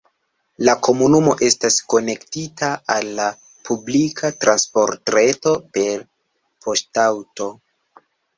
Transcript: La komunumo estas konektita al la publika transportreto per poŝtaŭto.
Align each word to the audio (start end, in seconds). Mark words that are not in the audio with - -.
La 0.67 0.73
komunumo 0.85 1.33
estas 1.47 1.75
konektita 1.93 2.69
al 2.93 3.11
la 3.19 3.27
publika 3.69 4.33
transportreto 4.47 5.55
per 5.77 6.03
poŝtaŭto. 6.67 7.51